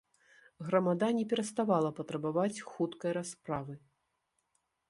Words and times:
Грамада 0.69 1.09
не 1.17 1.25
пераставала 1.33 1.93
патрабаваць 1.99 2.63
хуткай 2.71 3.11
расправы. 3.19 3.73